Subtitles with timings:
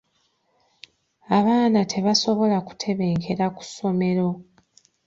[1.37, 4.29] Abaana tebasobola kutebenkera ku ssomero.